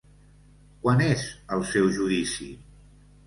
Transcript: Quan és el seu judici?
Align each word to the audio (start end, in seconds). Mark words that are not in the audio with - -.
Quan 0.85 1.03
és 1.09 1.27
el 1.57 1.63
seu 1.73 1.91
judici? 1.99 2.47